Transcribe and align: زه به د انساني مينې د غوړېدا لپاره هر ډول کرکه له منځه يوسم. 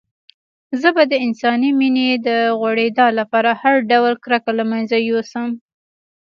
زه 0.81 0.89
به 0.95 1.03
د 1.11 1.13
انساني 1.25 1.69
مينې 1.79 2.09
د 2.27 2.29
غوړېدا 2.59 3.07
لپاره 3.19 3.51
هر 3.61 3.75
ډول 3.91 4.13
کرکه 4.23 4.51
له 4.59 4.63
منځه 4.71 4.97
يوسم. 5.09 5.49